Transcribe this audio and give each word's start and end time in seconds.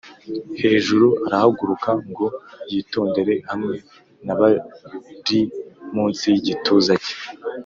hejuru, 0.61 1.07
arahaguruka 1.25 1.91
ngo 2.09 2.27
yitondere, 2.71 3.33
hamwe 3.49 3.73
na 4.25 4.33
barri 4.39 5.41
munsi 5.93 6.23
yigituza 6.33 6.93
cye, 7.03 7.15